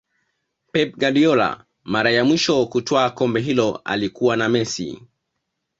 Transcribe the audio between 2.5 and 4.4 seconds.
kutwaa kombe hilo alikuwa